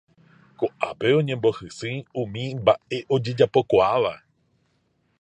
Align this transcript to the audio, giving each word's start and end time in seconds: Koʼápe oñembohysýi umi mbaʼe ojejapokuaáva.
Koʼápe 0.59 1.07
oñembohysýi 1.19 1.97
umi 2.21 2.41
mbaʼe 2.61 2.97
ojejapokuaáva. 3.13 4.13